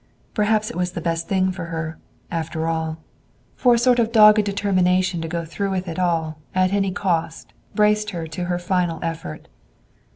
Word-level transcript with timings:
Perhaps 0.33 0.71
it 0.71 0.75
was 0.75 0.93
the 0.93 0.99
best 0.99 1.27
thing 1.29 1.51
for 1.51 1.65
her, 1.65 1.99
after 2.31 2.65
all. 2.65 2.97
For 3.55 3.75
a 3.75 3.77
sort 3.77 3.99
of 3.99 4.11
dogged 4.11 4.43
determination 4.43 5.21
to 5.21 5.27
go 5.27 5.45
through 5.45 5.69
with 5.69 5.87
it 5.87 5.99
all, 5.99 6.39
at 6.55 6.73
any 6.73 6.89
cost, 6.91 7.53
braced 7.75 8.09
her 8.09 8.25
to 8.25 8.45
her 8.45 8.57
final 8.57 8.97
effort. 9.03 9.47